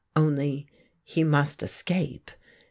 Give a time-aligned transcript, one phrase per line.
[0.15, 0.65] Only,
[1.03, 2.31] he must escape.